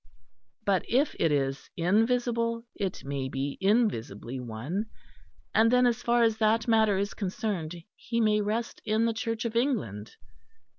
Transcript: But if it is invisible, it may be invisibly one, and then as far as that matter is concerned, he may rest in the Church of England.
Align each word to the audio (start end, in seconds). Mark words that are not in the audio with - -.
But 0.65 0.83
if 0.89 1.15
it 1.19 1.31
is 1.31 1.69
invisible, 1.77 2.63
it 2.73 3.03
may 3.05 3.29
be 3.29 3.59
invisibly 3.61 4.39
one, 4.39 4.87
and 5.53 5.69
then 5.71 5.85
as 5.85 6.01
far 6.01 6.23
as 6.23 6.37
that 6.37 6.67
matter 6.67 6.97
is 6.97 7.13
concerned, 7.13 7.75
he 7.95 8.19
may 8.19 8.41
rest 8.41 8.81
in 8.83 9.05
the 9.05 9.13
Church 9.13 9.45
of 9.45 9.55
England. 9.55 10.15